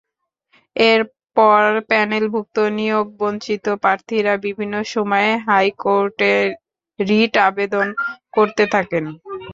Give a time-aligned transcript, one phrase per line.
[0.75, 6.33] এরপর প্যানেলভুক্ত নিয়োগবঞ্চিত প্রার্থীরা বিভিন্ন সময়ে হাইকোর্টে
[6.99, 7.87] রিট আবেদন
[8.33, 9.05] করতে থাকেন।